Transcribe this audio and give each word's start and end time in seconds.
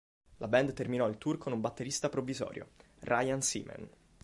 La 0.37 0.47
band 0.47 0.73
terminò 0.73 1.07
il 1.07 1.19
tour 1.19 1.37
con 1.37 1.53
un 1.53 1.61
batterista 1.61 2.09
provvisorio, 2.09 2.69
Ryan 3.01 3.39
Seaman. 3.43 3.87